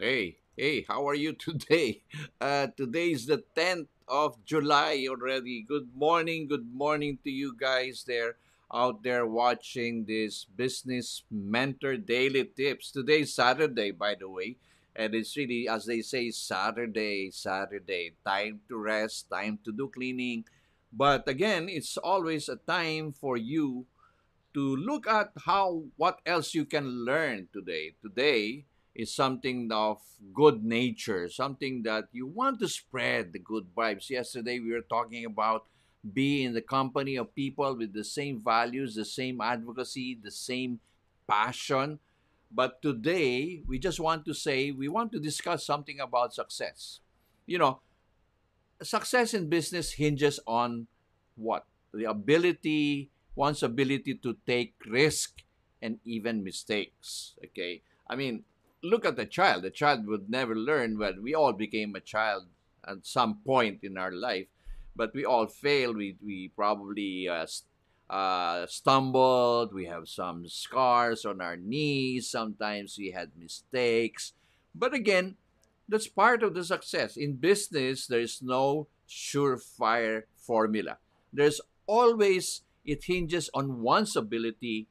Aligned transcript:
Hey, 0.00 0.38
hey, 0.56 0.86
how 0.88 1.06
are 1.06 1.14
you 1.14 1.34
today? 1.36 2.00
Uh, 2.40 2.68
today 2.74 3.12
is 3.12 3.26
the 3.26 3.44
10th 3.54 3.88
of 4.08 4.42
July 4.46 5.04
already. 5.10 5.60
Good 5.60 5.90
morning, 5.94 6.48
good 6.48 6.72
morning 6.72 7.18
to 7.22 7.30
you 7.30 7.54
guys 7.54 8.02
there 8.08 8.36
out 8.72 9.02
there 9.02 9.26
watching 9.26 10.06
this 10.06 10.46
Business 10.46 11.24
Mentor 11.30 11.98
Daily 11.98 12.46
Tips. 12.46 12.90
Today 12.90 13.28
is 13.28 13.34
Saturday, 13.34 13.90
by 13.90 14.16
the 14.18 14.26
way. 14.26 14.56
And 14.96 15.14
it's 15.14 15.36
really, 15.36 15.68
as 15.68 15.84
they 15.84 16.00
say, 16.00 16.30
Saturday, 16.30 17.30
Saturday. 17.30 18.14
Time 18.24 18.60
to 18.70 18.78
rest, 18.78 19.28
time 19.28 19.58
to 19.66 19.70
do 19.70 19.88
cleaning. 19.88 20.46
But 20.90 21.28
again, 21.28 21.68
it's 21.68 21.98
always 21.98 22.48
a 22.48 22.56
time 22.56 23.12
for 23.12 23.36
you 23.36 23.84
to 24.54 24.76
look 24.76 25.06
at 25.06 25.28
how 25.44 25.84
what 25.98 26.20
else 26.24 26.54
you 26.54 26.64
can 26.64 27.04
learn 27.04 27.48
today. 27.52 27.92
Today 28.00 28.64
is 28.94 29.14
something 29.14 29.70
of 29.72 29.98
good 30.34 30.64
nature, 30.64 31.28
something 31.28 31.82
that 31.84 32.08
you 32.12 32.26
want 32.26 32.58
to 32.60 32.68
spread 32.68 33.32
the 33.32 33.38
good 33.38 33.66
vibes. 33.76 34.10
Yesterday 34.10 34.58
we 34.58 34.72
were 34.72 34.82
talking 34.88 35.24
about 35.24 35.66
being 36.12 36.46
in 36.46 36.54
the 36.54 36.62
company 36.62 37.16
of 37.16 37.34
people 37.34 37.76
with 37.76 37.92
the 37.92 38.04
same 38.04 38.40
values, 38.42 38.94
the 38.94 39.04
same 39.04 39.40
advocacy, 39.40 40.18
the 40.22 40.30
same 40.30 40.80
passion. 41.28 41.98
But 42.50 42.82
today 42.82 43.62
we 43.66 43.78
just 43.78 44.00
want 44.00 44.24
to 44.24 44.34
say 44.34 44.70
we 44.70 44.88
want 44.88 45.12
to 45.12 45.20
discuss 45.20 45.64
something 45.64 46.00
about 46.00 46.34
success. 46.34 47.00
You 47.46 47.58
know, 47.58 47.80
success 48.82 49.34
in 49.34 49.48
business 49.48 49.92
hinges 49.92 50.40
on 50.46 50.86
what? 51.36 51.66
The 51.92 52.04
ability 52.04 53.10
one's 53.34 53.62
ability 53.62 54.14
to 54.14 54.36
take 54.46 54.74
risk 54.86 55.42
and 55.80 55.98
even 56.04 56.44
mistakes. 56.44 57.34
Okay, 57.44 57.82
I 58.08 58.16
mean, 58.16 58.44
look 58.82 59.04
at 59.04 59.16
the 59.16 59.26
child. 59.26 59.62
The 59.62 59.70
child 59.70 60.06
would 60.06 60.30
never 60.30 60.54
learn. 60.54 60.98
Well, 60.98 61.14
we 61.20 61.34
all 61.34 61.52
became 61.52 61.94
a 61.94 62.00
child 62.00 62.46
at 62.86 63.06
some 63.06 63.40
point 63.44 63.80
in 63.82 63.98
our 63.98 64.12
life, 64.12 64.46
but 64.96 65.14
we 65.14 65.24
all 65.24 65.46
failed. 65.46 65.96
We 65.96 66.16
we 66.24 66.48
probably 66.48 67.28
uh, 67.28 67.46
uh, 68.08 68.66
stumbled. 68.66 69.72
We 69.74 69.86
have 69.86 70.08
some 70.08 70.48
scars 70.48 71.24
on 71.24 71.40
our 71.40 71.56
knees. 71.56 72.30
Sometimes 72.30 72.96
we 72.98 73.10
had 73.10 73.30
mistakes, 73.36 74.32
but 74.74 74.94
again, 74.94 75.36
that's 75.88 76.08
part 76.08 76.42
of 76.42 76.54
the 76.54 76.64
success. 76.64 77.16
In 77.16 77.36
business, 77.36 78.06
there 78.06 78.20
is 78.20 78.40
no 78.42 78.86
surefire 79.08 80.24
formula. 80.36 80.98
There's 81.32 81.60
always 81.86 82.62
it 82.84 83.04
hinges 83.04 83.50
on 83.52 83.82
one's 83.82 84.16
ability 84.16 84.86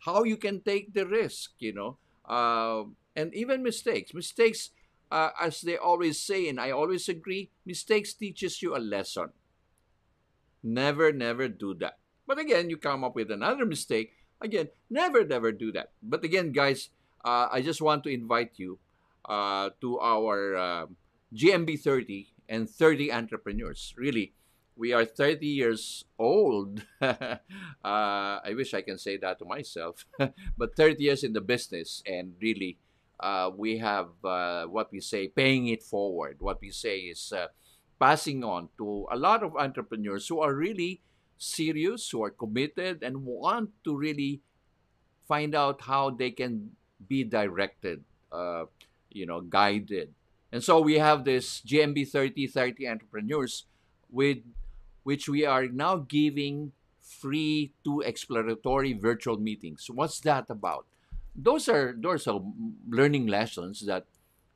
how 0.00 0.22
you 0.22 0.36
can 0.36 0.60
take 0.60 0.92
the 0.92 1.06
risk 1.06 1.52
you 1.58 1.72
know 1.72 1.96
uh, 2.28 2.84
and 3.16 3.34
even 3.34 3.62
mistakes. 3.62 4.12
Mistakes 4.14 4.70
uh, 5.10 5.30
as 5.40 5.60
they 5.60 5.76
always 5.76 6.18
say 6.18 6.48
and 6.48 6.60
i 6.60 6.70
always 6.70 7.08
agree 7.08 7.50
mistakes 7.64 8.14
teaches 8.14 8.62
you 8.62 8.76
a 8.76 8.78
lesson. 8.82 9.30
Never 10.62 11.12
never 11.12 11.48
do 11.48 11.74
that. 11.74 11.98
But 12.26 12.38
again 12.38 12.70
you 12.70 12.76
come 12.76 13.04
up 13.04 13.14
with 13.14 13.30
another 13.30 13.64
mistake. 13.64 14.12
Again 14.40 14.68
never 14.90 15.24
never 15.24 15.52
do 15.52 15.72
that. 15.72 15.92
But 16.02 16.24
again 16.24 16.52
guys 16.52 16.90
uh, 17.24 17.48
i 17.50 17.60
just 17.60 17.80
want 17.80 18.04
to 18.04 18.10
invite 18.10 18.52
you 18.56 18.78
uh, 19.26 19.70
to 19.80 19.98
our 19.98 20.56
uh, 20.56 20.86
gmb 21.34 21.78
30 21.80 22.28
and 22.48 22.68
30 22.68 23.12
entrepreneurs. 23.12 23.94
Really 23.96 24.34
we 24.76 24.92
are 24.92 25.04
30 25.04 25.46
years 25.46 26.04
old. 26.18 26.84
uh, 27.00 27.38
I 27.82 28.52
wish 28.54 28.74
I 28.74 28.82
can 28.82 28.98
say 28.98 29.16
that 29.16 29.38
to 29.38 29.44
myself, 29.44 30.04
but 30.58 30.76
30 30.76 31.02
years 31.02 31.24
in 31.24 31.32
the 31.32 31.40
business, 31.40 32.02
and 32.06 32.34
really, 32.40 32.78
uh, 33.20 33.50
we 33.54 33.78
have 33.78 34.08
uh, 34.24 34.64
what 34.66 34.92
we 34.92 35.00
say 35.00 35.28
paying 35.28 35.68
it 35.68 35.82
forward. 35.82 36.36
What 36.40 36.60
we 36.60 36.70
say 36.70 36.98
is 36.98 37.32
uh, 37.32 37.46
passing 37.98 38.44
on 38.44 38.68
to 38.78 39.06
a 39.10 39.16
lot 39.16 39.42
of 39.42 39.56
entrepreneurs 39.56 40.28
who 40.28 40.40
are 40.40 40.54
really 40.54 41.02
serious, 41.38 42.08
who 42.10 42.22
are 42.22 42.30
committed, 42.30 43.02
and 43.02 43.24
want 43.24 43.70
to 43.84 43.96
really 43.96 44.42
find 45.26 45.54
out 45.54 45.82
how 45.82 46.10
they 46.10 46.30
can 46.30 46.70
be 47.08 47.24
directed, 47.24 48.04
uh, 48.32 48.64
you 49.10 49.26
know, 49.26 49.40
guided. 49.40 50.14
And 50.52 50.62
so 50.62 50.80
we 50.80 50.98
have 50.98 51.24
this 51.24 51.60
GMB 51.66 52.08
30 52.08 52.46
30 52.46 52.88
entrepreneurs 52.88 53.64
with 54.10 54.38
which 55.02 55.28
we 55.28 55.44
are 55.44 55.66
now 55.66 55.96
giving 55.96 56.72
free 57.00 57.72
to 57.84 58.00
exploratory 58.00 58.92
virtual 58.92 59.38
meetings. 59.38 59.86
What's 59.88 60.20
that 60.20 60.46
about? 60.48 60.86
Those 61.36 61.68
are 61.68 61.94
those 61.98 62.26
are 62.26 62.40
learning 62.88 63.26
lessons 63.26 63.84
that 63.86 64.06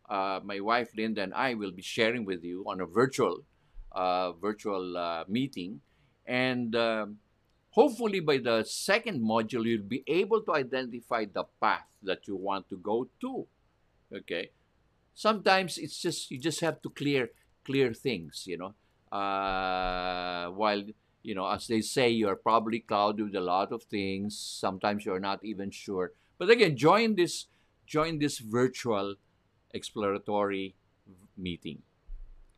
uh, 0.08 0.40
my 0.42 0.60
wife 0.60 0.90
Linda 0.96 1.22
and 1.22 1.34
I 1.34 1.54
will 1.54 1.72
be 1.72 1.82
sharing 1.82 2.24
with 2.24 2.42
you 2.42 2.64
on 2.66 2.80
a 2.80 2.86
virtual 2.86 3.44
uh, 3.92 4.32
virtual 4.32 4.96
uh, 4.96 5.24
meeting, 5.28 5.80
and 6.26 6.74
um, 6.74 7.18
hopefully 7.70 8.20
by 8.20 8.38
the 8.38 8.64
second 8.64 9.20
module 9.20 9.64
you'll 9.64 9.82
be 9.86 10.02
able 10.06 10.40
to 10.42 10.54
identify 10.54 11.26
the 11.26 11.44
path 11.60 11.86
that 12.02 12.26
you 12.26 12.36
want 12.36 12.68
to 12.70 12.78
go 12.78 13.08
to. 13.20 13.46
Okay, 14.14 14.50
sometimes 15.14 15.76
it's 15.76 16.00
just 16.00 16.30
you 16.30 16.38
just 16.38 16.60
have 16.60 16.80
to 16.82 16.90
clear 16.90 17.30
clear 17.64 17.92
things, 17.92 18.44
you 18.46 18.56
know 18.56 18.74
uh, 19.12 20.48
while 20.50 20.82
you 21.22 21.34
know 21.34 21.46
as 21.48 21.66
they 21.66 21.80
say 21.80 22.08
you're 22.08 22.36
probably 22.36 22.80
clouded 22.80 23.26
with 23.26 23.34
a 23.36 23.40
lot 23.40 23.72
of 23.72 23.84
things. 23.84 24.38
Sometimes 24.38 25.04
you're 25.04 25.20
not 25.20 25.44
even 25.44 25.70
sure. 25.70 26.12
But 26.38 26.50
again 26.50 26.76
join 26.76 27.16
this 27.16 27.46
join 27.86 28.18
this 28.18 28.38
virtual 28.38 29.16
exploratory 29.72 30.74
meeting. 31.36 31.82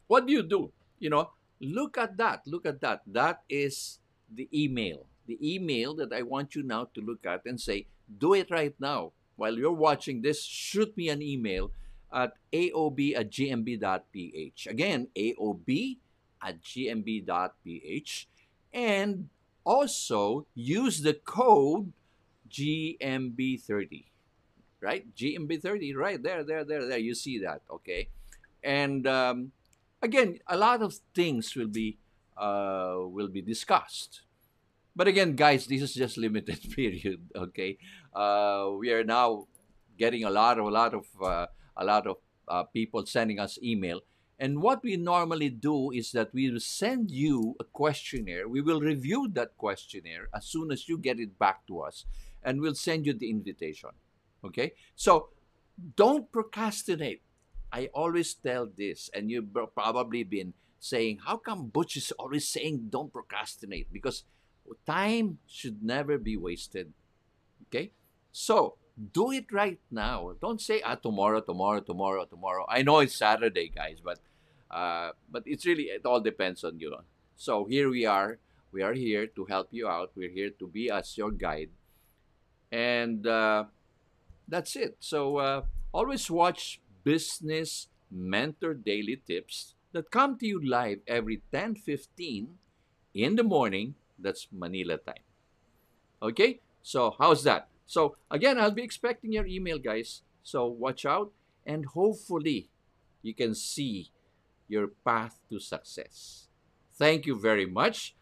What 0.07 0.27
do 0.27 0.33
you 0.33 0.43
do? 0.43 0.73
You 0.99 1.11
know 1.11 1.31
look 1.61 1.99
at 1.99 2.17
that 2.17 2.43
look 2.47 2.67
at 2.67 2.81
that. 2.81 3.03
That 3.07 3.43
is 3.49 3.99
the 4.33 4.49
email 4.53 5.07
the 5.27 5.39
email 5.55 5.95
that 5.95 6.13
i 6.13 6.23
want 6.23 6.55
you 6.55 6.63
now 6.63 6.89
to 6.95 7.01
look 7.01 7.25
at 7.27 7.47
and 7.47 7.61
say 7.61 7.87
do 8.19 8.35
it 8.35 8.51
right 8.51 8.75
now. 8.79 9.13
While 9.37 9.57
you're 9.57 9.73
watching 9.73 10.21
this 10.21 10.45
shoot 10.45 10.95
me 10.97 11.09
an 11.09 11.23
email 11.23 11.73
at 12.13 12.35
aob 12.53 13.17
at 13.17 13.31
gmb.ph 13.31 14.67
again 14.69 15.09
aob 15.17 15.99
at 16.43 16.63
gmb.ph 16.63 18.29
and 18.73 19.29
also 19.65 20.47
use 20.55 21.03
the 21.03 21.15
code 21.15 21.93
GMB30. 22.51 24.05
Right? 24.81 25.15
GMB30, 25.15 25.95
right 25.95 26.23
there, 26.23 26.43
there, 26.43 26.65
there, 26.65 26.87
there. 26.87 26.99
You 26.99 27.15
see 27.15 27.39
that, 27.39 27.63
okay? 27.71 28.09
And 28.65 29.07
um, 29.07 29.53
again, 30.03 30.41
a 30.47 30.57
lot 30.57 30.83
of 30.83 30.95
things 31.15 31.55
will 31.55 31.69
be 31.69 31.99
uh, 32.37 32.97
will 32.99 33.29
be 33.29 33.43
discussed. 33.43 34.23
But 34.95 35.07
again, 35.09 35.37
guys, 35.37 35.67
this 35.67 35.83
is 35.83 35.95
just 35.95 36.19
limited 36.19 36.59
period. 36.75 37.23
Okay, 37.35 37.79
uh, 38.15 38.71
we 38.77 38.93
are 38.93 39.05
now 39.05 39.47
getting 39.97 40.25
a 40.25 40.31
lot 40.31 40.59
of 40.59 40.67
a 40.67 40.71
lot 40.71 40.95
of 40.95 41.07
uh, 41.23 41.47
a 41.77 41.85
lot 41.85 42.07
of 42.07 42.17
uh, 42.49 42.65
people 42.65 43.07
sending 43.07 43.39
us 43.39 43.59
email 43.63 44.01
and 44.43 44.61
what 44.61 44.83
we 44.83 44.97
normally 44.97 45.51
do 45.51 45.93
is 45.93 46.11
that 46.11 46.35
we 46.35 46.51
will 46.51 46.59
send 46.59 47.13
you 47.13 47.55
a 47.61 47.65
questionnaire. 47.65 48.49
We 48.49 48.61
will 48.61 48.81
review 48.81 49.29
that 49.35 49.57
questionnaire 49.57 50.29
as 50.35 50.47
soon 50.47 50.73
as 50.73 50.89
you 50.89 50.99
get 50.99 51.21
it 51.21 51.39
back 51.39 51.65
to 51.69 51.81
us, 51.81 52.07
and 52.43 52.61
we'll 52.61 52.75
send 52.75 53.07
you 53.07 53.13
the 53.13 53.31
invitation. 53.31 53.91
Okay? 54.45 54.73
So 54.97 55.29
don't 55.95 56.33
procrastinate. 56.33 57.23
I 57.71 57.89
always 57.95 58.35
tell 58.35 58.67
this, 58.67 59.09
and 59.15 59.31
you've 59.31 59.55
probably 59.77 60.25
been 60.25 60.55
saying, 60.81 61.21
How 61.25 61.37
come 61.37 61.69
Butch 61.69 61.97
is 61.97 62.11
always 62.19 62.49
saying 62.49 62.89
don't 62.91 63.13
procrastinate? 63.13 63.93
Because 63.93 64.25
time 64.85 65.39
should 65.47 65.85
never 65.85 66.19
be 66.19 66.37
wasted. 66.37 66.93
Okay? 67.69 67.93
So 68.33 68.75
do 69.15 69.31
it 69.31 69.53
right 69.53 69.79
now. 69.89 70.33
Don't 70.41 70.61
say, 70.61 70.83
ah, 70.83 70.97
tomorrow, 70.97 71.41
tomorrow, 71.41 71.81
tomorrow, 71.81 72.25
tomorrow. 72.25 72.67
I 72.69 72.83
know 72.83 72.99
it's 72.99 73.15
Saturday, 73.15 73.69
guys, 73.69 73.99
but 74.03 74.19
uh, 74.73 75.13
but 75.31 75.43
it's 75.47 75.67
really 75.67 75.85
it 75.85 76.05
all 76.05 76.21
depends 76.21 76.65
on 76.65 76.81
you. 76.81 76.97
So 77.37 77.65
here 77.65 77.91
we 77.91 78.07
are. 78.07 78.39
We 78.73 78.83
are 78.83 78.95
here 78.95 79.27
to 79.27 79.45
help 79.45 79.69
you 79.71 79.87
out. 79.87 80.13
We're 80.17 80.31
here 80.31 80.51
to 80.59 80.67
be 80.67 80.91
as 80.91 81.17
your 81.19 81.31
guide, 81.31 81.71
and 82.73 83.27
uh, 83.27 83.65
that's 84.49 84.77
it. 84.77 84.97
So 85.01 85.37
uh, 85.37 85.63
always 85.93 86.31
watch 86.31 86.81
Business 87.05 87.89
Mentor 88.11 88.75
Daily 88.75 89.21
Tips 89.27 89.75
that 89.93 90.11
come 90.11 90.39
to 90.39 90.47
you 90.47 90.59
live 90.59 91.01
every 91.07 91.43
10:15 91.53 92.57
in 93.13 93.37
the 93.37 93.45
morning. 93.45 93.95
That's 94.19 94.49
Manila 94.51 94.97
time. 94.97 95.27
Okay. 96.23 96.61
So 96.83 97.15
how's 97.19 97.45
that? 97.45 97.69
So 97.87 98.17
again, 98.31 98.59
I'll 98.59 98.75
be 98.75 98.83
expecting 98.83 99.33
your 99.33 99.47
email, 99.47 99.79
guys. 99.79 100.23
So 100.43 100.67
watch 100.67 101.07
out, 101.07 101.31
and 101.65 101.87
hopefully, 101.87 102.69
you 103.23 103.35
can 103.35 103.55
see 103.55 104.11
your 104.73 104.89
path 105.05 105.39
to 105.51 105.61
success. 105.61 106.49
Thank 106.97 107.27
you 107.27 107.39
very 107.39 107.67
much. 107.67 108.17